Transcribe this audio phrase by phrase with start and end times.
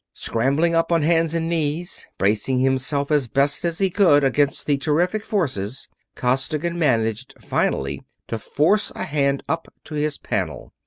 [0.13, 5.23] Scrambling up on hands and knees, bracing himself as best he could against the terrific
[5.23, 10.73] forces, Costigan managed finally to force a hand up to his panel.